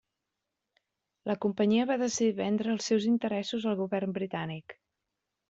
La 1.31 1.35
Companyia 1.45 1.83
va 1.91 1.97
decidir 2.05 2.33
vendre 2.41 2.73
els 2.77 2.89
seus 2.93 3.07
interessos 3.11 3.69
al 3.75 3.79
govern 3.83 4.19
britànic. 4.19 4.77